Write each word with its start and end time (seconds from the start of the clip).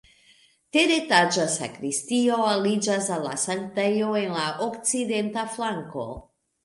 Teretaĝa 0.75 1.43
sakristio 1.55 2.39
aliĝas 2.53 3.09
al 3.17 3.27
la 3.29 3.35
sanktejo 3.43 4.09
en 4.23 4.35
la 4.39 4.47
okcidenta 4.69 5.45
flanko. 5.59 6.09